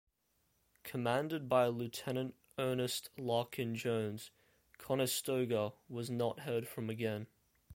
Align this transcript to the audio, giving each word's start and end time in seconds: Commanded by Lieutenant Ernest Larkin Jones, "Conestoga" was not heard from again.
Commanded 0.81 1.47
by 1.47 1.67
Lieutenant 1.67 2.33
Ernest 2.57 3.11
Larkin 3.19 3.75
Jones, 3.75 4.31
"Conestoga" 4.79 5.73
was 5.87 6.09
not 6.09 6.39
heard 6.39 6.67
from 6.67 6.89
again. 6.89 7.27